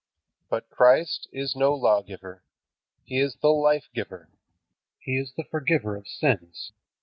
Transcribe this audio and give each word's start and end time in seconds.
But 0.49 0.67
Christ 0.71 1.27
is 1.31 1.55
no 1.55 1.75
law 1.75 2.01
giver. 2.01 2.43
He 3.03 3.19
is 3.19 3.35
the 3.35 3.49
Lifegiver. 3.49 4.29
He 4.97 5.15
is 5.19 5.33
the 5.37 5.43
Forgiver 5.43 5.95
of 5.95 6.07
sins. 6.07 6.71